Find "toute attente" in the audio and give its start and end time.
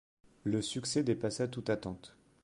1.47-2.15